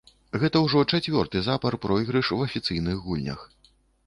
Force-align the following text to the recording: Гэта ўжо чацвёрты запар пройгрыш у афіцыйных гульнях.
Гэта 0.43 0.61
ўжо 0.67 0.79
чацвёрты 0.93 1.43
запар 1.49 1.77
пройгрыш 1.83 2.33
у 2.37 2.39
афіцыйных 2.47 2.97
гульнях. 3.05 3.47